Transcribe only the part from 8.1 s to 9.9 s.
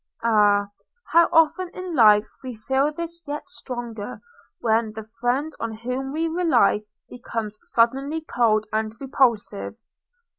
cold and repulsive!